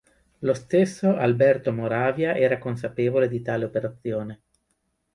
[0.39, 4.41] Lo stesso Alberto Moravia era consapevole di tale operazione.